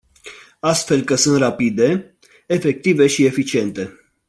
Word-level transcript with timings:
Astfel 0.59 1.03
că 1.03 1.15
sunt 1.15 1.37
rapide, 1.39 2.17
efective 2.45 3.07
și 3.07 3.25
eficiente. 3.25 3.99